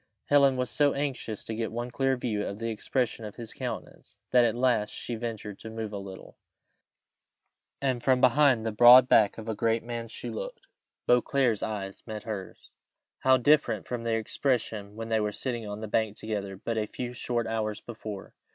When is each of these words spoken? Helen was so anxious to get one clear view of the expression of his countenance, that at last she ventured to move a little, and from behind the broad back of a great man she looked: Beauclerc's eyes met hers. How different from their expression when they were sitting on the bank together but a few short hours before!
Helen 0.29 0.57
was 0.57 0.71
so 0.71 0.93
anxious 0.95 1.43
to 1.45 1.53
get 1.53 1.71
one 1.71 1.91
clear 1.91 2.17
view 2.17 2.43
of 2.43 2.57
the 2.57 2.71
expression 2.71 3.23
of 3.23 3.35
his 3.35 3.53
countenance, 3.53 4.17
that 4.31 4.43
at 4.45 4.55
last 4.55 4.89
she 4.89 5.13
ventured 5.13 5.59
to 5.59 5.69
move 5.69 5.93
a 5.93 5.99
little, 5.99 6.39
and 7.79 8.01
from 8.01 8.19
behind 8.19 8.65
the 8.65 8.71
broad 8.71 9.07
back 9.07 9.37
of 9.37 9.47
a 9.47 9.53
great 9.53 9.83
man 9.83 10.07
she 10.07 10.31
looked: 10.31 10.61
Beauclerc's 11.05 11.61
eyes 11.61 12.01
met 12.07 12.23
hers. 12.23 12.71
How 13.19 13.37
different 13.37 13.85
from 13.85 14.01
their 14.03 14.17
expression 14.17 14.95
when 14.95 15.09
they 15.09 15.19
were 15.19 15.31
sitting 15.31 15.67
on 15.67 15.81
the 15.81 15.87
bank 15.87 16.17
together 16.17 16.55
but 16.57 16.79
a 16.79 16.87
few 16.87 17.13
short 17.13 17.45
hours 17.45 17.79
before! 17.79 18.33